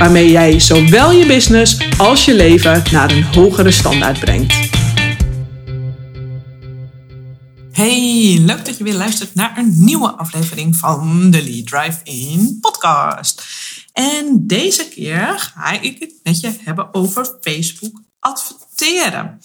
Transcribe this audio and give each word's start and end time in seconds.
Waarmee 0.00 0.30
jij 0.30 0.60
zowel 0.60 1.12
je 1.12 1.26
business 1.26 1.98
als 1.98 2.24
je 2.24 2.34
leven 2.34 2.82
naar 2.92 3.10
een 3.10 3.22
hogere 3.22 3.70
standaard 3.70 4.20
brengt. 4.20 4.54
Hey, 7.72 8.38
leuk 8.38 8.64
dat 8.64 8.78
je 8.78 8.84
weer 8.84 8.94
luistert 8.94 9.34
naar 9.34 9.58
een 9.58 9.84
nieuwe 9.84 10.10
aflevering 10.10 10.76
van 10.76 11.30
de 11.30 11.42
Lead 11.42 11.66
Drive 11.66 12.00
in 12.04 12.58
podcast. 12.60 13.44
En 13.92 14.46
deze 14.46 14.88
keer 14.88 15.38
ga 15.38 15.80
ik 15.80 15.98
het 15.98 16.14
met 16.22 16.40
je 16.40 16.52
hebben 16.64 16.94
over 16.94 17.38
Facebook 17.40 18.02
adverteren. 18.18 19.40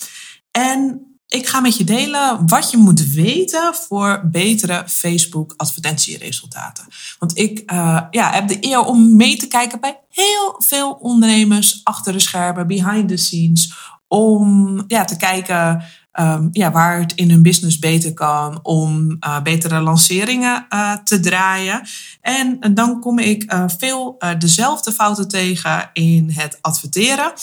En 0.51 1.01
ik 1.35 1.47
ga 1.47 1.59
met 1.59 1.77
je 1.77 1.83
delen 1.83 2.47
wat 2.47 2.71
je 2.71 2.77
moet 2.77 3.13
weten 3.13 3.75
voor 3.87 4.21
betere 4.31 4.83
Facebook 4.87 5.53
advertentieresultaten. 5.57 6.85
Want 7.19 7.37
ik 7.37 7.71
uh, 7.71 8.01
ja, 8.09 8.31
heb 8.31 8.47
de 8.47 8.57
eer 8.59 8.79
om 8.79 9.15
mee 9.15 9.37
te 9.37 9.47
kijken 9.47 9.79
bij 9.79 9.99
heel 10.09 10.55
veel 10.57 10.91
ondernemers 10.91 11.81
achter 11.83 12.13
de 12.13 12.19
schermen, 12.19 12.67
behind 12.67 13.07
the 13.07 13.17
scenes, 13.17 13.73
om 14.07 14.83
ja, 14.87 15.05
te 15.05 15.17
kijken 15.17 15.83
um, 16.19 16.49
ja, 16.51 16.71
waar 16.71 16.99
het 16.99 17.13
in 17.13 17.29
hun 17.29 17.41
business 17.41 17.79
beter 17.79 18.13
kan, 18.13 18.59
om 18.63 19.17
uh, 19.19 19.41
betere 19.41 19.81
lanceringen 19.81 20.65
uh, 20.69 20.93
te 20.93 21.19
draaien. 21.19 21.81
En, 22.21 22.57
en, 22.59 22.73
dan 22.73 22.99
kom 22.99 23.19
ik 23.19 23.55
veel 23.77 24.17
dezelfde 24.37 24.91
fouten 24.91 25.27
tegen 25.27 25.89
in 25.93 26.31
het 26.31 26.57
adverteren. 26.61 27.33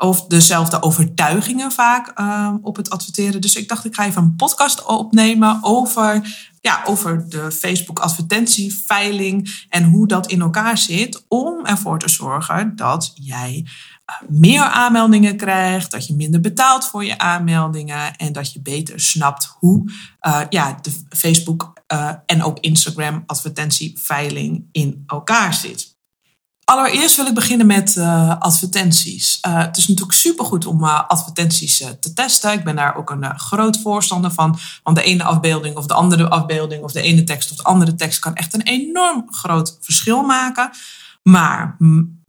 Of 0.00 0.26
dezelfde 0.26 0.82
overtuigingen 0.82 1.72
vaak 1.72 2.12
op 2.62 2.76
het 2.76 2.90
adverteren. 2.90 3.40
Dus 3.40 3.56
ik 3.56 3.68
dacht, 3.68 3.84
ik 3.84 3.94
ga 3.94 4.04
even 4.04 4.22
een 4.22 4.36
podcast 4.36 4.84
opnemen 4.84 5.58
over 5.60 6.36
ja, 6.60 6.82
over 6.84 7.28
de 7.28 7.52
Facebook 7.52 7.98
advertentieveiling 7.98 9.64
en 9.68 9.84
hoe 9.84 10.06
dat 10.06 10.26
in 10.26 10.40
elkaar 10.40 10.78
zit 10.78 11.24
om 11.28 11.66
ervoor 11.66 11.98
te 11.98 12.08
zorgen 12.08 12.76
dat 12.76 13.12
jij 13.14 13.66
meer 14.28 14.62
aanmeldingen 14.62 15.36
krijgt, 15.36 15.90
dat 15.90 16.06
je 16.06 16.14
minder 16.14 16.40
betaalt 16.40 16.86
voor 16.86 17.04
je 17.04 17.18
aanmeldingen 17.18 18.16
en 18.16 18.32
dat 18.32 18.52
je 18.52 18.60
beter 18.60 19.00
snapt 19.00 19.56
hoe 19.58 19.92
uh, 20.26 20.40
ja, 20.48 20.78
de 20.82 20.90
Facebook 21.08 21.72
uh, 21.92 22.12
en 22.26 22.42
ook 22.42 22.58
Instagram 22.58 23.22
advertentieveiling 23.26 24.68
in 24.72 25.02
elkaar 25.06 25.54
zit. 25.54 25.96
Allereerst 26.68 27.16
wil 27.16 27.26
ik 27.26 27.34
beginnen 27.34 27.66
met 27.66 27.96
uh, 27.96 28.38
advertenties. 28.38 29.38
het 29.40 29.76
is 29.76 29.88
natuurlijk 29.88 30.18
supergoed 30.18 30.66
om 30.66 30.84
advertenties 30.84 31.84
te 32.00 32.12
testen. 32.12 32.52
Ik 32.52 32.64
ben 32.64 32.76
daar 32.76 32.96
ook 32.96 33.10
een 33.10 33.38
groot 33.38 33.80
voorstander 33.80 34.30
van. 34.30 34.58
Want 34.82 34.96
de 34.96 35.02
ene 35.02 35.24
afbeelding 35.24 35.76
of 35.76 35.86
de 35.86 35.94
andere 35.94 36.28
afbeelding 36.28 36.82
of 36.82 36.92
de 36.92 37.00
ene 37.00 37.24
tekst 37.24 37.50
of 37.50 37.56
de 37.56 37.62
andere 37.62 37.94
tekst 37.94 38.18
kan 38.18 38.34
echt 38.34 38.54
een 38.54 38.62
enorm 38.62 39.24
groot 39.30 39.78
verschil 39.80 40.22
maken. 40.22 40.70
Maar 41.22 41.76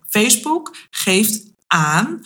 Facebook 0.07 0.75
geeft 0.89 1.43
aan 1.67 2.21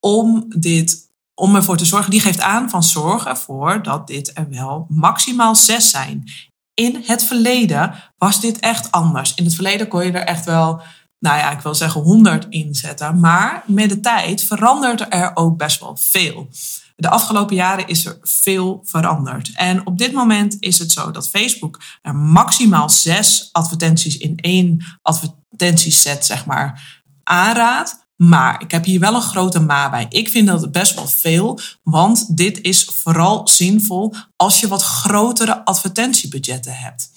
om 0.00 0.44
dit 0.48 1.06
om 1.34 1.56
ervoor 1.56 1.76
te 1.76 1.84
zorgen, 1.84 2.10
die 2.10 2.20
geeft 2.20 2.40
aan 2.40 2.70
van 2.70 2.82
zorg 2.82 3.26
ervoor 3.26 3.82
dat 3.82 4.06
dit 4.06 4.30
er 4.34 4.48
wel 4.50 4.86
maximaal 4.88 5.54
zes 5.54 5.90
zijn. 5.90 6.30
In 6.78 7.02
het 7.06 7.22
verleden 7.24 7.94
was 8.18 8.40
dit 8.40 8.58
echt 8.58 8.90
anders. 8.90 9.34
In 9.34 9.44
het 9.44 9.54
verleden 9.54 9.88
kon 9.88 10.04
je 10.04 10.12
er 10.12 10.26
echt 10.26 10.44
wel, 10.44 10.80
nou 11.18 11.38
ja, 11.38 11.50
ik 11.50 11.60
wil 11.60 11.74
zeggen 11.74 12.00
100 12.00 12.46
inzetten. 12.48 13.20
Maar 13.20 13.62
met 13.66 13.88
de 13.88 14.00
tijd 14.00 14.42
verandert 14.42 15.06
er 15.14 15.30
ook 15.34 15.56
best 15.56 15.80
wel 15.80 15.96
veel. 15.96 16.48
De 16.96 17.08
afgelopen 17.08 17.56
jaren 17.56 17.86
is 17.86 18.06
er 18.06 18.18
veel 18.22 18.80
veranderd. 18.84 19.50
En 19.54 19.86
op 19.86 19.98
dit 19.98 20.12
moment 20.12 20.56
is 20.60 20.78
het 20.78 20.92
zo 20.92 21.10
dat 21.10 21.28
Facebook 21.28 21.80
er 22.02 22.14
maximaal 22.14 22.88
zes 22.88 23.48
advertenties 23.52 24.16
in 24.18 24.36
één 24.36 24.84
advertentieset, 25.02 26.26
zeg 26.26 26.46
maar, 26.46 27.00
aanraadt. 27.22 28.07
Maar 28.18 28.62
ik 28.62 28.70
heb 28.70 28.84
hier 28.84 29.00
wel 29.00 29.14
een 29.14 29.20
grote 29.20 29.60
maar 29.60 29.90
bij. 29.90 30.06
Ik 30.08 30.28
vind 30.28 30.46
dat 30.46 30.72
best 30.72 30.94
wel 30.94 31.06
veel, 31.06 31.60
want 31.82 32.36
dit 32.36 32.60
is 32.60 32.84
vooral 32.84 33.48
zinvol 33.48 34.14
als 34.36 34.60
je 34.60 34.68
wat 34.68 34.82
grotere 34.82 35.64
advertentiebudgetten 35.64 36.72
hebt. 36.72 37.10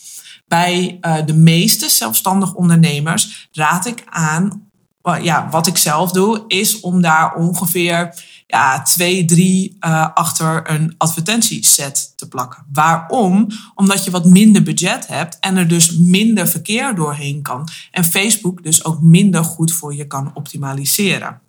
Bij 0.47 0.97
uh, 1.01 1.15
de 1.25 1.33
meeste 1.33 1.89
zelfstandig 1.89 2.53
ondernemers 2.53 3.49
raad 3.51 3.85
ik 3.85 4.03
aan, 4.09 4.69
uh, 5.03 5.23
ja, 5.23 5.49
wat 5.49 5.67
ik 5.67 5.77
zelf 5.77 6.11
doe, 6.11 6.43
is 6.47 6.79
om 6.79 7.01
daar 7.01 7.35
ongeveer 7.35 8.23
ja, 8.51 8.81
twee, 8.81 9.25
drie 9.25 9.77
uh, 9.85 10.07
achter 10.13 10.71
een 10.71 10.95
advertentieset 10.97 12.13
te 12.15 12.27
plakken. 12.27 12.65
Waarom? 12.73 13.47
Omdat 13.75 14.03
je 14.03 14.11
wat 14.11 14.25
minder 14.25 14.63
budget 14.63 15.07
hebt 15.07 15.37
en 15.39 15.57
er 15.57 15.67
dus 15.67 15.97
minder 15.97 16.47
verkeer 16.47 16.95
doorheen 16.95 17.41
kan. 17.41 17.67
En 17.91 18.03
Facebook 18.03 18.63
dus 18.63 18.85
ook 18.85 19.01
minder 19.01 19.43
goed 19.43 19.71
voor 19.71 19.95
je 19.95 20.07
kan 20.07 20.31
optimaliseren. 20.33 21.41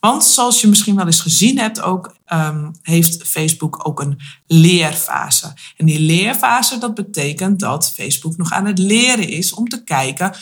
Want 0.00 0.24
zoals 0.24 0.60
je 0.60 0.68
misschien 0.68 0.96
wel 0.96 1.06
eens 1.06 1.20
gezien 1.20 1.58
hebt, 1.58 1.80
ook, 1.80 2.16
um, 2.32 2.70
heeft 2.82 3.28
Facebook 3.28 3.88
ook 3.88 4.00
een 4.00 4.20
leerfase. 4.46 5.52
En 5.76 5.86
die 5.86 6.00
leerfase, 6.00 6.78
dat 6.78 6.94
betekent 6.94 7.60
dat 7.60 7.92
Facebook 7.92 8.36
nog 8.36 8.52
aan 8.52 8.66
het 8.66 8.78
leren 8.78 9.28
is 9.28 9.54
om 9.54 9.68
te 9.68 9.84
kijken 9.84 10.34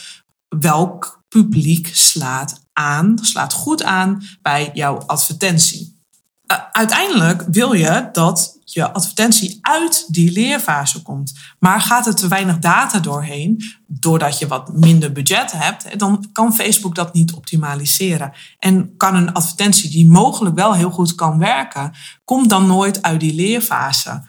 welk 0.49 1.25
publiek 1.29 1.91
slaat 1.93 2.65
aan, 2.73 3.19
slaat 3.23 3.53
goed 3.53 3.83
aan 3.83 4.23
bij 4.43 4.71
jouw 4.73 4.99
advertentie. 4.99 5.96
Eh, 6.47 6.59
uiteindelijk 6.73 7.45
wil 7.51 7.73
je 7.73 8.09
dat 8.13 8.59
je 8.65 8.93
advertentie 8.93 9.59
uit 9.61 10.05
die 10.09 10.33
leerfase 10.33 11.03
komt. 11.03 11.33
Maar 11.59 11.81
gaat 11.81 12.07
er 12.07 12.15
te 12.15 12.29
weinig 12.29 12.59
data 12.59 12.99
doorheen, 12.99 13.63
doordat 13.87 14.39
je 14.39 14.47
wat 14.47 14.73
minder 14.73 15.13
budget 15.13 15.53
hebt, 15.53 15.99
dan 15.99 16.29
kan 16.33 16.55
Facebook 16.55 16.95
dat 16.95 17.13
niet 17.13 17.33
optimaliseren. 17.33 18.33
En 18.59 18.97
kan 18.97 19.15
een 19.15 19.33
advertentie 19.33 19.91
die 19.91 20.07
mogelijk 20.07 20.55
wel 20.55 20.75
heel 20.75 20.91
goed 20.91 21.15
kan 21.15 21.39
werken, 21.39 21.93
komt 22.25 22.51
dan 22.51 22.67
nooit 22.67 23.03
uit 23.03 23.21
die 23.21 23.35
leerfase. 23.35 24.23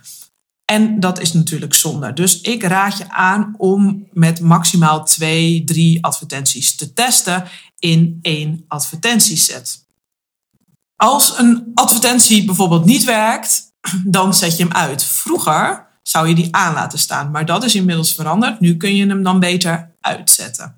En 0.66 1.00
dat 1.00 1.20
is 1.20 1.34
natuurlijk 1.34 1.74
zonde. 1.74 2.14
Dus 2.14 2.42
ik 2.42 2.64
raad 2.64 2.98
je 2.98 3.10
aan 3.10 3.54
om 3.58 4.08
met 4.12 4.40
maximaal 4.40 5.06
twee, 5.06 5.64
drie 5.64 6.04
advertenties 6.04 6.76
te 6.76 6.94
testen 6.94 7.44
in 7.80 8.20
één 8.22 8.66
advertentieset. 8.68 9.87
Als 10.98 11.38
een 11.38 11.72
advertentie 11.74 12.46
bijvoorbeeld 12.46 12.86
niet 12.86 13.04
werkt, 13.04 13.74
dan 14.06 14.34
zet 14.34 14.58
je 14.58 14.64
hem 14.64 14.74
uit. 14.74 15.04
Vroeger 15.04 15.88
zou 16.04 16.28
je 16.28 16.36
die 16.36 16.56
aan 16.56 16.74
laten 16.74 17.00
staan, 17.00 17.32
maar 17.32 17.46
dat 17.46 17.64
is 17.64 17.76
inmiddels 17.76 18.14
veranderd. 18.14 18.60
Nu 18.60 18.78
kun 18.78 18.96
je 18.96 19.08
hem 19.08 19.24
dan 19.24 19.40
beter 19.40 19.96
uitzetten. 20.02 20.78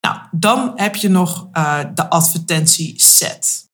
Nou, 0.00 0.18
dan 0.30 0.72
heb 0.76 0.96
je 0.96 1.08
nog 1.08 1.48
uh, 1.52 1.78
de 1.94 2.10
advertentieset. 2.10 3.70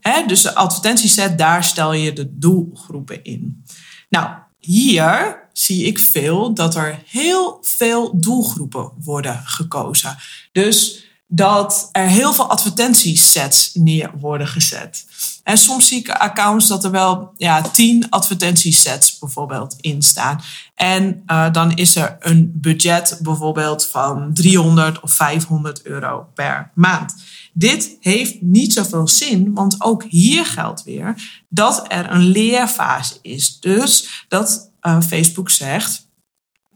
Hè, 0.00 0.26
dus 0.26 0.42
de 0.42 0.54
advertentieset, 0.54 1.38
daar 1.38 1.64
stel 1.64 1.92
je 1.92 2.12
de 2.12 2.38
doelgroepen 2.38 3.24
in. 3.24 3.64
Nou, 4.08 4.28
hier 4.58 5.40
zie 5.52 5.84
ik 5.84 5.98
veel 5.98 6.54
dat 6.54 6.74
er 6.74 7.02
heel 7.06 7.58
veel 7.60 8.20
doelgroepen 8.20 8.92
worden 8.98 9.42
gekozen. 9.44 10.16
Dus 10.52 11.04
dat 11.34 11.88
er 11.92 12.06
heel 12.06 12.34
veel 12.34 12.50
advertentiesets 12.50 13.70
neer 13.74 14.10
worden 14.20 14.46
gezet. 14.46 15.04
En 15.42 15.58
soms 15.58 15.88
zie 15.88 15.98
ik 15.98 16.10
accounts 16.10 16.66
dat 16.66 16.84
er 16.84 16.90
wel 16.90 17.32
ja, 17.36 17.60
tien 17.60 18.10
advertentiesets 18.10 19.18
bijvoorbeeld 19.18 19.76
in 19.80 20.02
staan. 20.02 20.40
En 20.74 21.22
uh, 21.26 21.52
dan 21.52 21.76
is 21.76 21.96
er 21.96 22.16
een 22.20 22.52
budget 22.54 23.18
bijvoorbeeld 23.22 23.86
van 23.86 24.30
300 24.34 25.00
of 25.00 25.12
500 25.12 25.82
euro 25.82 26.26
per 26.34 26.70
maand. 26.74 27.14
Dit 27.52 27.96
heeft 28.00 28.40
niet 28.40 28.72
zoveel 28.72 29.08
zin, 29.08 29.54
want 29.54 29.76
ook 29.78 30.04
hier 30.08 30.46
geldt 30.46 30.82
weer 30.82 31.42
dat 31.48 31.84
er 31.88 32.10
een 32.10 32.26
leerfase 32.26 33.14
is. 33.22 33.60
Dus 33.60 34.24
dat 34.28 34.70
uh, 34.82 35.00
Facebook 35.00 35.50
zegt, 35.50 36.08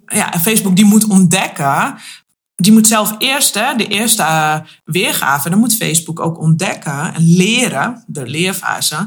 ja, 0.07 0.33
Facebook 0.41 0.77
die 0.77 0.85
moet 0.85 1.07
ontdekken 1.07 1.99
die 2.57 2.73
moet 2.73 2.87
zelf 2.87 3.15
eerst, 3.19 3.55
hè, 3.55 3.75
de 3.75 3.87
eerste 3.87 4.23
uh, 4.23 4.59
weergave, 4.85 5.51
dan 5.51 5.59
moet 5.59 5.77
Facebook 5.77 6.21
ook 6.21 6.39
ontdekken 6.39 7.15
en 7.15 7.37
leren, 7.37 8.05
de 8.07 8.27
leerfase, 8.27 9.07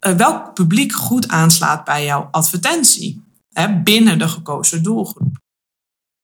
uh, 0.00 0.12
welk 0.12 0.54
publiek 0.54 0.92
goed 0.92 1.28
aanslaat 1.28 1.84
bij 1.84 2.04
jouw 2.04 2.28
advertentie 2.30 3.22
hè, 3.52 3.82
binnen 3.82 4.18
de 4.18 4.28
gekozen 4.28 4.82
doelgroep. 4.82 5.36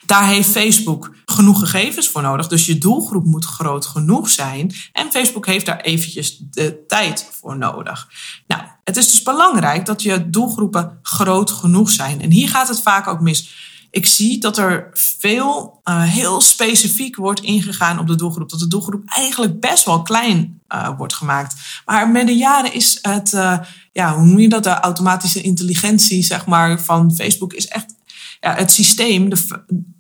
Daar 0.07 0.27
heeft 0.27 0.51
Facebook 0.51 1.15
genoeg 1.25 1.59
gegevens 1.59 2.09
voor 2.09 2.23
nodig. 2.23 2.49
Dus 2.49 2.67
je 2.67 2.79
doelgroep 2.79 3.25
moet 3.25 3.45
groot 3.45 3.87
genoeg 3.87 4.31
zijn. 4.31 4.75
En 4.93 5.11
Facebook 5.11 5.47
heeft 5.47 5.67
daar 5.67 5.81
eventjes 5.81 6.39
de 6.51 6.85
tijd 6.87 7.31
voor 7.41 7.59
nodig. 7.59 8.09
Nou, 8.47 8.63
het 8.85 8.97
is 8.97 9.11
dus 9.11 9.23
belangrijk 9.23 9.87
dat 9.87 10.03
je 10.03 10.31
doelgroepen 10.31 10.99
groot 11.03 11.51
genoeg 11.51 11.91
zijn. 11.91 12.21
En 12.21 12.31
hier 12.31 12.49
gaat 12.49 12.69
het 12.69 12.81
vaak 12.81 13.07
ook 13.07 13.21
mis. 13.21 13.64
Ik 13.95 14.07
zie 14.07 14.39
dat 14.39 14.59
er 14.59 14.91
veel 14.93 15.81
uh, 15.85 16.03
heel 16.03 16.41
specifiek 16.41 17.17
wordt 17.17 17.41
ingegaan 17.41 17.99
op 17.99 18.07
de 18.07 18.15
doelgroep. 18.15 18.51
Dat 18.51 18.59
de 18.59 18.69
doelgroep 18.69 19.03
eigenlijk 19.05 19.61
best 19.61 19.85
wel 19.85 20.03
klein 20.03 20.61
uh, 20.69 20.97
wordt 20.97 21.15
gemaakt. 21.15 21.55
Maar 21.85 22.11
met 22.11 22.27
de 22.27 22.37
jaren 22.37 22.73
is 22.73 22.99
het, 23.03 23.33
uh, 23.33 23.59
ja, 23.93 24.15
hoe 24.15 24.25
noem 24.25 24.39
je 24.39 24.49
dat? 24.49 24.65
De 24.65 24.71
automatische 24.71 25.41
intelligentie, 25.41 26.23
zeg 26.25 26.47
maar, 26.47 26.81
van 26.81 27.15
Facebook 27.15 27.53
is 27.53 27.67
echt 27.67 27.95
ja, 28.41 28.55
het 28.55 28.73
systeem 28.73 29.33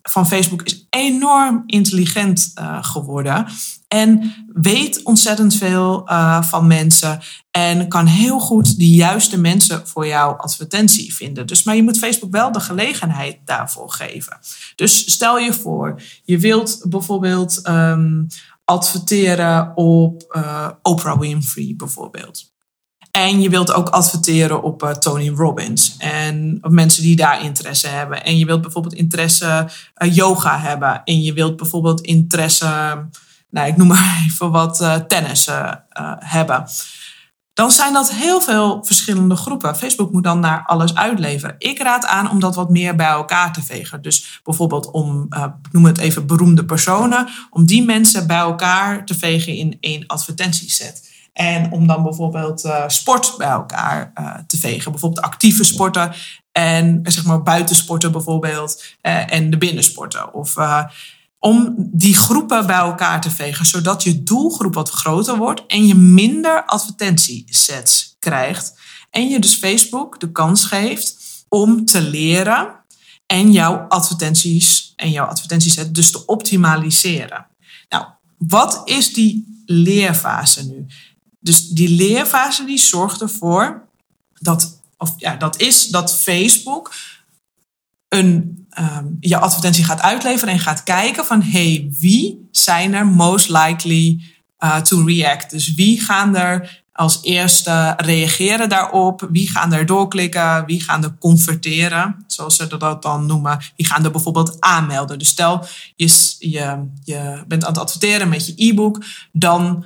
van 0.02 0.26
Facebook 0.26 0.62
is 0.62 0.86
enorm 0.90 1.62
intelligent 1.66 2.52
geworden. 2.80 3.46
En 3.94 4.34
weet 4.52 5.02
ontzettend 5.02 5.54
veel 5.54 6.10
uh, 6.10 6.42
van 6.42 6.66
mensen. 6.66 7.20
En 7.50 7.88
kan 7.88 8.06
heel 8.06 8.38
goed 8.38 8.78
de 8.78 8.88
juiste 8.88 9.40
mensen 9.40 9.86
voor 9.86 10.06
jouw 10.06 10.32
advertentie 10.32 11.14
vinden. 11.14 11.46
Dus, 11.46 11.62
maar 11.62 11.76
je 11.76 11.82
moet 11.82 11.98
Facebook 11.98 12.32
wel 12.32 12.52
de 12.52 12.60
gelegenheid 12.60 13.38
daarvoor 13.44 13.90
geven. 13.90 14.38
Dus 14.74 15.12
stel 15.12 15.38
je 15.38 15.52
voor, 15.52 16.00
je 16.22 16.38
wilt 16.38 16.84
bijvoorbeeld 16.88 17.68
um, 17.68 18.26
adverteren 18.64 19.76
op 19.76 20.32
uh, 20.36 20.68
Oprah 20.82 21.18
Winfrey 21.18 21.74
bijvoorbeeld. 21.76 22.52
En 23.10 23.40
je 23.40 23.48
wilt 23.48 23.72
ook 23.72 23.88
adverteren 23.88 24.62
op 24.62 24.82
uh, 24.82 24.90
Tony 24.90 25.28
Robbins 25.28 25.96
en 25.98 26.58
op 26.60 26.70
mensen 26.70 27.02
die 27.02 27.16
daar 27.16 27.44
interesse 27.44 27.88
hebben. 27.88 28.24
En 28.24 28.38
je 28.38 28.44
wilt 28.44 28.60
bijvoorbeeld 28.60 28.94
interesse 28.94 29.68
yoga 30.12 30.58
hebben. 30.58 31.02
En 31.04 31.22
je 31.22 31.32
wilt 31.32 31.56
bijvoorbeeld 31.56 32.00
interesse, 32.00 32.68
nou 33.54 33.68
ik 33.68 33.76
noem 33.76 33.86
maar 33.86 34.22
even 34.26 34.50
wat, 34.50 34.80
uh, 34.80 34.94
tennis 34.94 35.48
hebben. 36.18 36.64
Dan 37.52 37.70
zijn 37.70 37.92
dat 37.92 38.12
heel 38.12 38.40
veel 38.40 38.84
verschillende 38.84 39.36
groepen. 39.36 39.76
Facebook 39.76 40.12
moet 40.12 40.24
dan 40.24 40.40
naar 40.40 40.62
alles 40.66 40.94
uitleveren. 40.94 41.54
Ik 41.58 41.78
raad 41.78 42.06
aan 42.06 42.30
om 42.30 42.40
dat 42.40 42.54
wat 42.54 42.70
meer 42.70 42.96
bij 42.96 43.06
elkaar 43.06 43.52
te 43.52 43.62
vegen. 43.62 44.02
Dus 44.02 44.40
bijvoorbeeld 44.44 44.90
om, 44.90 45.28
noem 45.70 45.84
het 45.84 45.98
even 45.98 46.26
beroemde 46.26 46.64
personen, 46.64 47.28
om 47.50 47.66
die 47.66 47.84
mensen 47.84 48.26
bij 48.26 48.38
elkaar 48.38 49.04
te 49.04 49.14
vegen 49.14 49.54
in 49.54 49.76
één 49.80 50.06
advertentieset. 50.06 51.12
En 51.32 51.72
om 51.72 51.86
dan 51.86 52.02
bijvoorbeeld 52.02 52.68
sport 52.86 53.34
bij 53.38 53.48
elkaar 53.48 54.12
te 54.46 54.56
vegen. 54.56 54.90
Bijvoorbeeld 54.90 55.26
actieve 55.26 55.64
sporten 55.64 56.12
en 56.52 57.00
zeg 57.02 57.24
maar 57.24 57.42
buitensporten 57.42 58.12
bijvoorbeeld. 58.12 58.84
En 59.00 59.50
de 59.50 59.58
binnensporten. 59.58 60.34
Of 60.34 60.54
om 61.44 61.74
die 61.76 62.14
groepen 62.14 62.66
bij 62.66 62.76
elkaar 62.76 63.20
te 63.20 63.30
vegen. 63.30 63.66
Zodat 63.66 64.02
je 64.02 64.22
doelgroep 64.22 64.74
wat 64.74 64.90
groter 64.90 65.36
wordt. 65.36 65.66
En 65.66 65.86
je 65.86 65.94
minder 65.94 66.64
advertentiesets 66.64 68.16
krijgt. 68.18 68.80
En 69.10 69.28
je 69.28 69.38
dus 69.38 69.54
Facebook 69.54 70.20
de 70.20 70.32
kans 70.32 70.64
geeft 70.64 71.16
om 71.48 71.84
te 71.84 72.00
leren. 72.00 72.84
En 73.26 73.52
jouw 73.52 73.76
advertenties 73.88 74.92
en 74.96 75.10
jouw 75.10 75.26
advertentieset 75.26 75.94
dus 75.94 76.10
te 76.10 76.26
optimaliseren. 76.26 77.46
Nou, 77.88 78.04
wat 78.38 78.82
is 78.84 79.12
die 79.12 79.62
leerfase 79.66 80.66
nu? 80.66 80.86
Dus 81.40 81.68
die 81.68 81.88
leerfase 81.88 82.64
die 82.64 82.78
zorgt 82.78 83.20
ervoor 83.20 83.88
dat, 84.38 84.80
of 84.96 85.14
ja, 85.16 85.36
dat 85.36 85.60
is 85.60 85.86
dat 85.86 86.14
Facebook 86.14 86.94
een, 88.08 88.63
um, 88.78 89.16
je 89.20 89.38
advertentie 89.38 89.84
gaat 89.84 90.00
uitleveren 90.00 90.54
en 90.54 90.60
gaat 90.60 90.82
kijken 90.82 91.24
van 91.24 91.42
hey, 91.42 91.92
wie 91.98 92.48
zijn 92.50 92.94
er 92.94 93.06
most 93.06 93.48
likely 93.48 94.22
uh, 94.58 94.76
to 94.76 95.04
react? 95.04 95.50
Dus 95.50 95.74
wie 95.74 96.00
gaan 96.00 96.36
er 96.36 96.82
als 96.92 97.18
eerste 97.22 97.94
reageren 97.96 98.68
daarop? 98.68 99.28
Wie 99.30 99.50
gaan 99.50 99.72
er 99.72 99.86
doorklikken? 99.86 100.66
Wie 100.66 100.82
gaan 100.82 101.04
er 101.04 101.16
converteren? 101.18 102.24
Zoals 102.26 102.56
ze 102.56 102.76
dat 102.76 103.02
dan 103.02 103.26
noemen. 103.26 103.58
Wie 103.76 103.86
gaan 103.86 104.04
er 104.04 104.10
bijvoorbeeld 104.10 104.60
aanmelden? 104.60 105.18
Dus 105.18 105.28
stel 105.28 105.66
je, 105.96 106.34
je, 106.38 106.88
je 107.04 107.44
bent 107.46 107.64
aan 107.64 107.72
het 107.72 107.80
adverteren 107.80 108.28
met 108.28 108.46
je 108.46 108.52
e-book, 108.56 109.04
dan 109.32 109.84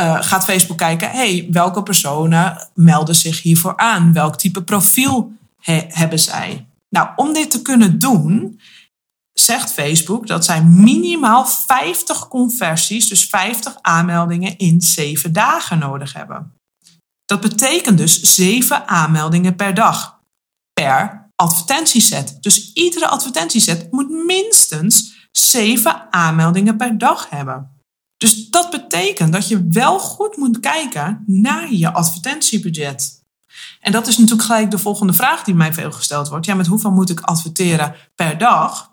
uh, 0.00 0.16
gaat 0.20 0.44
Facebook 0.44 0.78
kijken, 0.78 1.10
hey, 1.10 1.48
welke 1.50 1.82
personen 1.82 2.68
melden 2.74 3.14
zich 3.14 3.42
hiervoor 3.42 3.76
aan? 3.76 4.12
Welk 4.12 4.36
type 4.36 4.62
profiel 4.62 5.32
he 5.60 5.84
hebben 5.88 6.18
zij? 6.18 6.66
Nou, 6.88 7.08
om 7.16 7.32
dit 7.32 7.50
te 7.50 7.62
kunnen 7.62 7.98
doen, 7.98 8.60
zegt 9.32 9.72
Facebook 9.72 10.26
dat 10.26 10.44
zij 10.44 10.62
minimaal 10.64 11.46
50 11.46 12.28
conversies, 12.28 13.08
dus 13.08 13.24
50 13.24 13.78
aanmeldingen 13.80 14.58
in 14.58 14.80
7 14.80 15.32
dagen 15.32 15.78
nodig 15.78 16.12
hebben. 16.12 16.54
Dat 17.24 17.40
betekent 17.40 17.98
dus 17.98 18.20
7 18.20 18.88
aanmeldingen 18.88 19.56
per 19.56 19.74
dag 19.74 20.20
per 20.72 21.30
advertentieset. 21.36 22.36
Dus 22.40 22.72
iedere 22.72 23.06
advertentieset 23.06 23.92
moet 23.92 24.10
minstens 24.10 25.14
7 25.32 26.12
aanmeldingen 26.12 26.76
per 26.76 26.98
dag 26.98 27.30
hebben. 27.30 27.70
Dus 28.16 28.48
dat 28.48 28.70
betekent 28.70 29.32
dat 29.32 29.48
je 29.48 29.68
wel 29.70 29.98
goed 29.98 30.36
moet 30.36 30.60
kijken 30.60 31.22
naar 31.26 31.72
je 31.72 31.92
advertentiebudget. 31.92 33.24
En 33.86 33.92
dat 33.92 34.06
is 34.06 34.18
natuurlijk 34.18 34.46
gelijk 34.46 34.70
de 34.70 34.78
volgende 34.78 35.12
vraag 35.12 35.42
die 35.42 35.54
mij 35.54 35.72
veel 35.72 35.92
gesteld 35.92 36.28
wordt. 36.28 36.46
Ja, 36.46 36.54
met 36.54 36.66
hoeveel 36.66 36.90
moet 36.90 37.10
ik 37.10 37.20
adverteren 37.20 37.94
per 38.14 38.38
dag? 38.38 38.90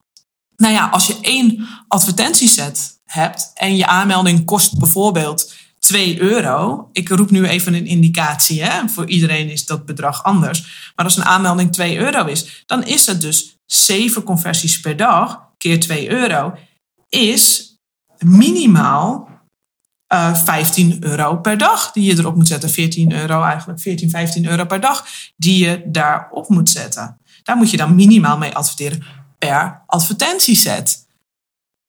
Nou 0.55 0.73
ja, 0.73 0.87
als 0.89 1.07
je 1.07 1.17
één 1.21 1.67
advertentieset 1.87 3.01
hebt 3.03 3.51
en 3.53 3.75
je 3.75 3.85
aanmelding 3.87 4.45
kost 4.45 4.77
bijvoorbeeld 4.77 5.53
2 5.79 6.21
euro. 6.21 6.89
Ik 6.91 7.09
roep 7.09 7.31
nu 7.31 7.47
even 7.47 7.73
een 7.73 7.85
indicatie. 7.85 8.63
Hè? 8.63 8.87
Voor 8.87 9.09
iedereen 9.09 9.49
is 9.49 9.65
dat 9.65 9.85
bedrag 9.85 10.23
anders. 10.23 10.91
Maar 10.95 11.05
als 11.05 11.17
een 11.17 11.25
aanmelding 11.25 11.71
2 11.71 11.97
euro 11.97 12.25
is, 12.25 12.63
dan 12.65 12.83
is 12.83 13.05
het 13.05 13.21
dus 13.21 13.57
7 13.65 14.23
conversies 14.23 14.79
per 14.79 14.97
dag 14.97 15.41
keer 15.57 15.79
2 15.79 16.11
euro. 16.11 16.53
Is 17.09 17.75
minimaal 18.19 19.29
uh, 20.13 20.29
eh, 20.29 20.35
15 20.35 20.97
euro 20.99 21.37
per 21.37 21.57
dag 21.57 21.91
die 21.91 22.03
je 22.03 22.19
erop 22.19 22.35
moet 22.35 22.47
zetten. 22.47 22.69
14 22.69 23.13
euro 23.13 23.43
eigenlijk, 23.43 23.79
14, 23.79 24.09
15 24.09 24.45
euro 24.45 24.65
per 24.65 24.79
dag 24.79 25.05
die 25.35 25.65
je 25.65 25.83
daarop 25.85 26.49
moet 26.49 26.69
zetten. 26.69 27.17
Daar 27.43 27.57
moet 27.57 27.71
je 27.71 27.77
dan 27.77 27.95
minimaal 27.95 28.37
mee 28.37 28.55
adverteren 28.55 29.03
per 29.37 29.83
advertentieset. 29.85 31.07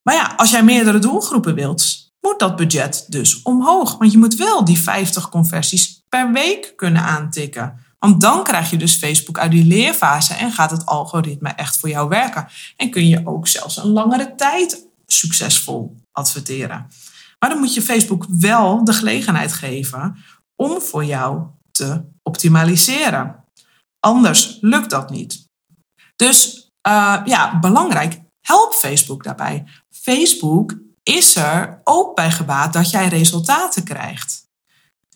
Maar 0.03 0.15
ja, 0.15 0.33
als 0.37 0.51
jij 0.51 0.65
meerdere 0.65 0.99
doelgroepen 0.99 1.55
wilt, 1.55 2.13
moet 2.21 2.39
dat 2.39 2.57
budget 2.57 3.05
dus 3.09 3.43
omhoog. 3.43 3.99
Want 3.99 4.13
je 4.13 4.19
moet 4.19 4.35
wel 4.35 4.65
die 4.65 4.79
50 4.79 5.29
conversies 5.29 6.05
per 6.09 6.33
week 6.33 6.73
kunnen 6.77 7.03
aantikken. 7.03 7.79
Want 7.99 8.21
dan 8.21 8.45
krijg 8.45 8.71
je 8.71 8.77
dus 8.77 8.95
Facebook 8.95 9.39
uit 9.39 9.51
die 9.51 9.65
leerfase 9.65 10.35
en 10.35 10.53
gaat 10.53 10.71
het 10.71 10.87
algoritme 10.87 11.49
echt 11.49 11.77
voor 11.77 11.89
jou 11.89 12.09
werken. 12.09 12.49
En 12.77 12.91
kun 12.91 13.09
je 13.09 13.21
ook 13.25 13.49
zelfs 13.49 13.77
een 13.77 13.91
langere 13.91 14.35
tijd 14.37 14.87
succesvol 15.07 15.97
adverteren. 16.13 16.87
Maar 17.45 17.53
dan 17.53 17.63
moet 17.63 17.75
je 17.75 17.83
Facebook 17.83 18.27
wel 18.29 18.85
de 18.85 18.93
gelegenheid 18.93 19.53
geven 19.53 20.17
om 20.57 20.81
voor 20.81 21.05
jou 21.05 21.43
te 21.71 22.05
optimaliseren. 22.23 23.45
Anders 24.01 24.59
lukt 24.61 24.91
dat 24.91 25.11
niet. 25.11 25.49
Dus 26.17 26.69
uh, 26.89 27.23
ja, 27.25 27.59
belangrijk, 27.59 28.21
help 28.41 28.73
Facebook 28.73 29.25
daarbij. 29.25 29.65
Facebook 29.91 30.75
is 31.03 31.37
er 31.37 31.81
ook 31.83 32.15
bij 32.15 32.31
gebaat 32.31 32.73
dat 32.73 32.91
jij 32.91 33.09
resultaten 33.09 33.85
krijgt. 33.85 34.49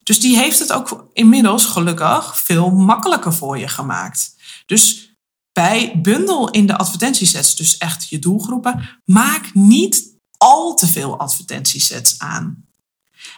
Dus 0.03 0.21
die 0.21 0.37
heeft 0.37 0.59
het 0.59 0.73
ook 0.73 1.09
inmiddels 1.13 1.65
gelukkig 1.65 2.39
veel 2.39 2.71
makkelijker 2.71 3.35
voor 3.35 3.59
je 3.59 3.69
gemaakt. 3.69 4.35
Dus 4.67 5.15
bij 5.53 6.01
bundel 6.03 6.51
in 6.51 6.67
de 6.67 6.79
advertentiesets, 6.79 7.57
dus 7.57 7.77
echt 7.77 8.09
je 8.09 8.19
doelgroepen, 8.19 9.01
maak 9.05 9.55
niet 9.55 10.17
al 10.39 10.75
te 10.75 10.87
veel 10.87 11.19
advertentiesets 11.19 12.19
aan. 12.19 12.67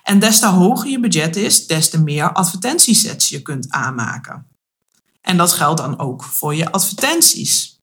En 0.03 0.19
des 0.19 0.39
te 0.39 0.47
hoger 0.47 0.91
je 0.91 1.01
budget 1.01 1.37
is, 1.37 1.67
des 1.67 1.91
te 1.91 2.01
meer 2.01 2.33
advertentiesets 2.33 3.29
je 3.29 3.43
kunt 3.43 3.71
aanmaken. 3.71 4.47
En 5.21 5.37
dat 5.37 5.53
geldt 5.53 5.81
dan 5.81 5.99
ook 5.99 6.25
voor 6.25 6.55
je 6.55 6.73
advertenties. 6.73 7.79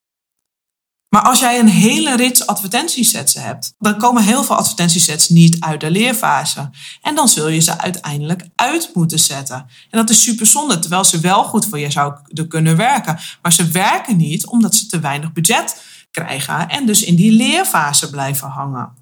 Maar 1.10 1.22
als 1.22 1.40
jij 1.40 1.60
een 1.60 1.68
hele 1.68 2.16
rits 2.16 2.48
advertentiesets 2.48 3.34
hebt, 3.34 3.74
dan 3.80 3.98
komen 3.98 4.24
heel 4.24 4.44
veel 4.44 4.56
advertentiesets 4.56 5.30
niet 5.30 5.60
uit 5.60 5.80
de 5.80 5.92
leerfase. 5.92 6.70
En 7.02 7.16
dan 7.16 7.28
zul 7.28 7.48
je 7.48 7.60
ze 7.60 7.78
uiteindelijk 7.78 8.48
uit 8.56 8.90
moeten 8.94 9.20
zetten. 9.20 9.56
En 9.90 10.00
dat 10.00 10.10
is 10.10 10.22
super 10.22 10.46
zonde, 10.46 10.80
terwijl 10.80 11.04
ze 11.04 11.20
wel 11.20 11.44
goed 11.44 11.66
voor 11.66 11.80
je 11.80 11.92
zouden 11.92 12.48
kunnen 12.48 12.78
werken. 12.78 13.20
Maar 13.42 13.54
ze 13.54 13.68
werken 13.68 14.18
niet 14.18 14.46
omdat 14.46 14.76
ze 14.76 14.86
te 14.86 15.00
weinig 15.00 15.34
budget 15.34 15.82
krijgen 16.12 16.70
en 16.70 16.86
dus 16.86 17.04
in 17.04 17.16
die 17.16 17.32
leerfase 17.32 18.10
blijven 18.10 18.48
hangen. 18.48 18.97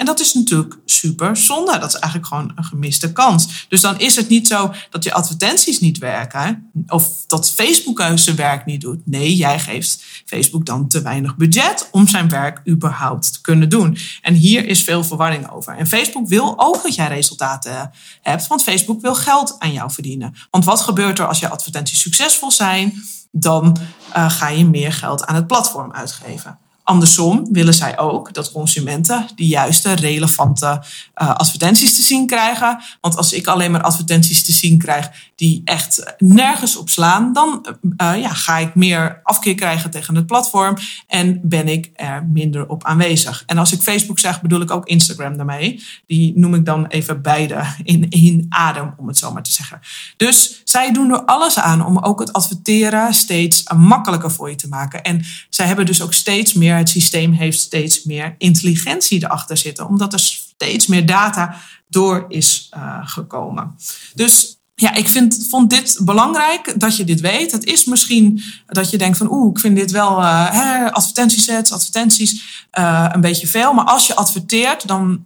En 0.00 0.06
dat 0.06 0.20
is 0.20 0.34
natuurlijk 0.34 0.78
super 0.84 1.36
zonde. 1.36 1.78
Dat 1.78 1.88
is 1.88 1.98
eigenlijk 1.98 2.26
gewoon 2.26 2.52
een 2.54 2.64
gemiste 2.64 3.12
kans. 3.12 3.66
Dus 3.68 3.80
dan 3.80 3.98
is 3.98 4.16
het 4.16 4.28
niet 4.28 4.46
zo 4.46 4.72
dat 4.90 5.04
je 5.04 5.12
advertenties 5.12 5.80
niet 5.80 5.98
werken 5.98 6.70
of 6.86 7.08
dat 7.26 7.50
Facebook 7.50 8.02
zijn 8.14 8.36
werk 8.36 8.64
niet 8.64 8.80
doet. 8.80 9.06
Nee, 9.06 9.36
jij 9.36 9.58
geeft 9.58 10.04
Facebook 10.24 10.66
dan 10.66 10.88
te 10.88 11.02
weinig 11.02 11.36
budget 11.36 11.88
om 11.90 12.08
zijn 12.08 12.28
werk 12.28 12.60
überhaupt 12.68 13.32
te 13.32 13.40
kunnen 13.40 13.68
doen. 13.68 13.98
En 14.22 14.34
hier 14.34 14.66
is 14.66 14.82
veel 14.82 15.04
verwarring 15.04 15.50
over. 15.50 15.76
En 15.76 15.86
Facebook 15.86 16.28
wil 16.28 16.54
ook 16.56 16.82
dat 16.82 16.94
jij 16.94 17.08
resultaten 17.08 17.90
hebt, 18.22 18.46
want 18.46 18.62
Facebook 18.62 19.00
wil 19.00 19.14
geld 19.14 19.56
aan 19.58 19.72
jou 19.72 19.90
verdienen. 19.92 20.34
Want 20.50 20.64
wat 20.64 20.80
gebeurt 20.80 21.18
er 21.18 21.26
als 21.26 21.40
je 21.40 21.48
advertenties 21.48 22.00
succesvol 22.00 22.50
zijn? 22.50 23.02
Dan 23.30 23.76
uh, 24.16 24.30
ga 24.30 24.48
je 24.48 24.64
meer 24.64 24.92
geld 24.92 25.26
aan 25.26 25.34
het 25.34 25.46
platform 25.46 25.92
uitgeven. 25.92 26.58
Andersom 26.90 27.46
willen 27.52 27.74
zij 27.74 27.98
ook 27.98 28.34
dat 28.34 28.52
consumenten 28.52 29.26
de 29.34 29.46
juiste, 29.46 29.92
relevante 29.92 30.66
uh, 30.66 31.34
advertenties 31.34 31.96
te 31.96 32.02
zien 32.02 32.26
krijgen. 32.26 32.80
Want 33.00 33.16
als 33.16 33.32
ik 33.32 33.46
alleen 33.46 33.70
maar 33.70 33.82
advertenties 33.82 34.42
te 34.42 34.52
zien 34.52 34.78
krijg 34.78 35.29
die 35.40 35.60
echt 35.64 36.14
nergens 36.18 36.76
op 36.76 36.88
slaan, 36.88 37.32
dan 37.32 37.66
uh, 37.82 38.20
ja, 38.20 38.28
ga 38.28 38.58
ik 38.58 38.74
meer 38.74 39.20
afkeer 39.22 39.54
krijgen 39.54 39.90
tegen 39.90 40.14
het 40.14 40.26
platform 40.26 40.76
en 41.06 41.40
ben 41.42 41.68
ik 41.68 41.90
er 41.94 42.26
minder 42.26 42.68
op 42.68 42.84
aanwezig. 42.84 43.42
En 43.46 43.58
als 43.58 43.72
ik 43.72 43.82
Facebook 43.82 44.18
zeg, 44.18 44.42
bedoel 44.42 44.60
ik 44.60 44.70
ook 44.70 44.86
Instagram 44.86 45.36
daarmee. 45.36 45.82
Die 46.06 46.38
noem 46.38 46.54
ik 46.54 46.64
dan 46.64 46.86
even 46.86 47.22
beide 47.22 47.64
in 47.82 48.06
één 48.10 48.46
adem, 48.48 48.94
om 48.96 49.08
het 49.08 49.18
zo 49.18 49.32
maar 49.32 49.42
te 49.42 49.52
zeggen. 49.52 49.80
Dus 50.16 50.60
zij 50.64 50.92
doen 50.92 51.10
er 51.10 51.24
alles 51.24 51.58
aan 51.58 51.86
om 51.86 51.98
ook 51.98 52.20
het 52.20 52.32
adverteren 52.32 53.14
steeds 53.14 53.64
makkelijker 53.76 54.30
voor 54.30 54.50
je 54.50 54.56
te 54.56 54.68
maken. 54.68 55.02
En 55.02 55.24
zij 55.50 55.66
hebben 55.66 55.86
dus 55.86 56.02
ook 56.02 56.12
steeds 56.12 56.52
meer 56.52 56.76
het 56.76 56.88
systeem 56.88 57.32
heeft 57.32 57.58
steeds 57.58 58.04
meer 58.04 58.34
intelligentie 58.38 59.24
erachter 59.24 59.56
zitten, 59.56 59.86
omdat 59.86 60.12
er 60.12 60.20
steeds 60.20 60.86
meer 60.86 61.06
data 61.06 61.56
door 61.88 62.24
is 62.28 62.70
uh, 62.76 62.98
gekomen. 63.02 63.76
Dus 64.14 64.59
ja, 64.80 64.94
ik 64.94 65.08
vind, 65.08 65.46
vond 65.48 65.70
dit 65.70 65.98
belangrijk 66.02 66.80
dat 66.80 66.96
je 66.96 67.04
dit 67.04 67.20
weet. 67.20 67.52
Het 67.52 67.64
is 67.64 67.84
misschien 67.84 68.42
dat 68.66 68.90
je 68.90 68.98
denkt 68.98 69.18
van 69.18 69.32
oeh, 69.32 69.50
ik 69.50 69.58
vind 69.58 69.76
dit 69.76 69.90
wel 69.90 70.20
uh, 70.20 70.90
advertentiesets, 70.90 71.72
advertenties 71.72 72.64
uh, 72.78 73.08
een 73.12 73.20
beetje 73.20 73.46
veel. 73.46 73.72
Maar 73.72 73.84
als 73.84 74.06
je 74.06 74.14
adverteert 74.14 74.88
dan, 74.88 75.24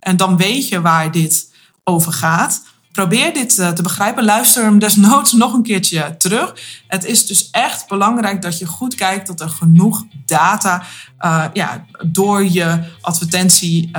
en 0.00 0.16
dan 0.16 0.36
weet 0.36 0.68
je 0.68 0.80
waar 0.80 1.12
dit 1.12 1.50
over 1.84 2.12
gaat. 2.12 2.62
Probeer 2.98 3.34
dit 3.34 3.58
eh, 3.58 3.70
te 3.70 3.82
begrijpen. 3.82 4.24
Luister 4.24 4.62
hem 4.64 4.78
desnoods 4.78 5.32
nog 5.32 5.52
een 5.52 5.62
keertje 5.62 6.16
terug. 6.16 6.54
Het 6.86 7.04
is 7.04 7.26
dus 7.26 7.50
echt 7.50 7.88
belangrijk 7.88 8.42
dat 8.42 8.58
je 8.58 8.66
goed 8.66 8.94
kijkt 8.94 9.26
dat 9.26 9.40
er 9.40 9.48
genoeg 9.48 10.04
data 10.26 10.82
uh, 11.20 11.44
ja, 11.52 11.84
door, 12.06 12.44
je 12.44 12.78
advertentie, 13.00 13.90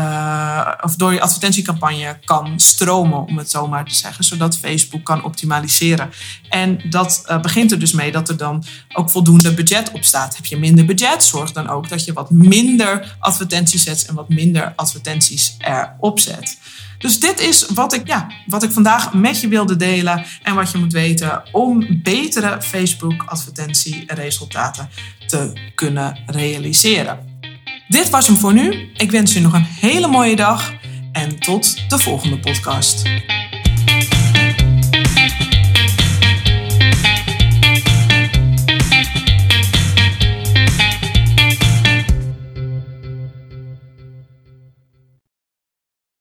of 0.82 0.96
door 0.96 1.14
je 1.14 1.22
advertentiecampagne 1.22 2.20
kan 2.26 2.60
stromen, 2.60 3.26
om 3.26 3.38
het 3.38 3.50
zo 3.50 3.68
maar 3.68 3.86
te 3.86 3.96
zeggen, 3.96 4.24
zodat 4.24 4.58
Facebook 4.58 5.04
kan 5.04 5.24
optimaliseren. 5.24 6.10
En 6.50 6.82
dat 6.90 7.40
begint 7.42 7.72
er 7.72 7.80
dus 7.80 7.92
mee 7.92 8.12
dat 8.12 8.30
er 8.30 8.38
dan 8.38 8.64
ook 8.94 9.10
voldoende 9.10 9.54
budget 9.54 9.92
op 9.92 10.04
staat. 10.04 10.36
Heb 10.36 10.46
je 10.46 10.58
minder 10.58 10.86
budget, 10.86 11.24
zorg 11.24 11.52
dan 11.52 11.70
ook 11.70 11.90
dat 11.90 12.06
je 12.06 12.14
wat 12.14 12.30
minder 12.30 13.16
advertenties 13.20 13.84
zet 13.84 14.06
en 14.06 14.16
wat 14.16 14.30
minder 14.30 14.74
advertenties 14.76 15.56
erop 15.60 16.20
zet. 16.20 16.58
Dus 17.00 17.20
dit 17.20 17.40
is 17.40 17.66
wat 17.74 17.94
ik, 17.94 18.08
ja, 18.08 18.28
wat 18.46 18.64
ik 18.64 18.72
vandaag 18.72 19.14
met 19.14 19.42
je 19.42 19.48
wilde 19.48 19.76
delen 19.76 20.26
en 20.44 20.56
wat 20.56 20.72
je 20.72 20.78
moet 20.78 20.94
weten 20.94 21.44
om 21.52 22.02
betere 22.04 22.62
Facebook-advertentieresultaten 22.62 24.90
te 25.28 25.72
kunnen 25.76 26.20
realiseren. 26.26 27.28
Dit 27.88 28.10
was 28.10 28.28
hem 28.28 28.36
voor 28.36 28.54
nu. 28.54 28.90
Ik 28.94 29.12
wens 29.12 29.34
je 29.34 29.40
nog 29.40 29.54
een 29.54 29.68
hele 29.80 30.08
mooie 30.08 30.36
dag 30.36 30.74
en 31.12 31.40
tot 31.40 31.90
de 31.90 32.00
volgende 32.00 32.40
podcast. 32.40 33.02